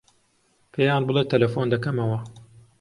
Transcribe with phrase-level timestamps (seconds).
[0.73, 2.19] پێیان بڵێ تەلەفۆن دەکەمەوە.